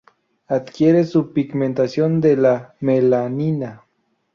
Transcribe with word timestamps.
Adquiere 0.47 1.03
su 1.03 1.31
pigmentación 1.31 2.21
de 2.21 2.35
la 2.35 2.73
melanina. 2.79 3.85